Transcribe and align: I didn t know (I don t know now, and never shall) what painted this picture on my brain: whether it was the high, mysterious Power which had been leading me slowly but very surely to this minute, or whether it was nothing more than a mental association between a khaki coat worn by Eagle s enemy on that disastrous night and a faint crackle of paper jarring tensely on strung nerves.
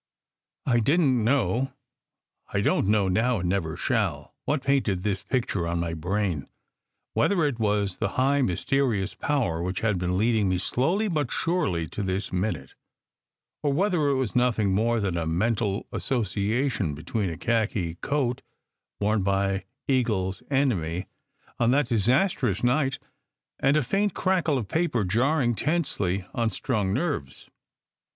I 0.65 0.79
didn 0.79 1.17
t 1.19 1.23
know 1.25 1.73
(I 2.51 2.61
don 2.61 2.85
t 2.85 2.89
know 2.89 3.07
now, 3.07 3.37
and 3.41 3.49
never 3.49 3.77
shall) 3.77 4.33
what 4.45 4.63
painted 4.63 5.03
this 5.03 5.21
picture 5.21 5.67
on 5.67 5.79
my 5.79 5.93
brain: 5.93 6.47
whether 7.13 7.43
it 7.45 7.59
was 7.59 7.99
the 7.99 8.07
high, 8.17 8.41
mysterious 8.41 9.13
Power 9.13 9.61
which 9.61 9.81
had 9.81 9.99
been 9.99 10.17
leading 10.17 10.49
me 10.49 10.57
slowly 10.57 11.07
but 11.07 11.27
very 11.31 11.37
surely 11.43 11.87
to 11.89 12.01
this 12.01 12.33
minute, 12.33 12.73
or 13.61 13.71
whether 13.73 14.07
it 14.09 14.15
was 14.15 14.35
nothing 14.35 14.73
more 14.73 14.99
than 14.99 15.17
a 15.17 15.27
mental 15.27 15.85
association 15.91 16.95
between 16.95 17.29
a 17.29 17.37
khaki 17.37 17.93
coat 18.01 18.41
worn 18.99 19.21
by 19.21 19.65
Eagle 19.87 20.29
s 20.29 20.41
enemy 20.49 21.05
on 21.59 21.69
that 21.69 21.89
disastrous 21.89 22.63
night 22.63 22.97
and 23.59 23.77
a 23.77 23.83
faint 23.83 24.15
crackle 24.15 24.57
of 24.57 24.67
paper 24.67 25.03
jarring 25.03 25.53
tensely 25.53 26.25
on 26.33 26.49
strung 26.49 26.91
nerves. 26.91 27.51